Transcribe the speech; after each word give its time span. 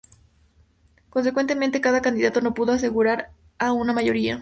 Consecuentemente, 1.11 1.79
cada 1.79 2.01
candidato 2.01 2.41
no 2.41 2.55
pudo 2.55 2.71
asegurar 2.71 3.29
a 3.59 3.71
una 3.71 3.93
mayoría. 3.93 4.39